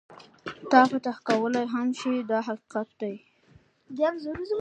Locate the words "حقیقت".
2.47-2.87